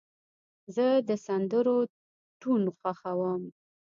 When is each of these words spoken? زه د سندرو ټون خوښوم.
زه 0.75 0.85
د 1.07 1.09
سندرو 1.25 1.77
ټون 2.41 2.63
خوښوم. 2.77 3.41